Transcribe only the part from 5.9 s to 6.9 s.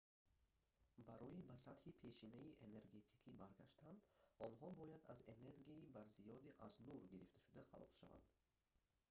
барзиёди аз